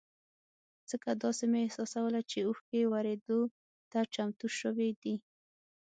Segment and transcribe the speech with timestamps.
[0.89, 3.39] ځکه داسې مې احساسوله چې اوښکې ورېدو
[3.91, 5.15] ته چمتو شوې دي.